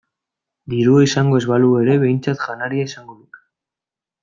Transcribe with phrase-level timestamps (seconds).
[0.73, 3.47] Dirua izango ez balu ere behintzat janaria izango luke.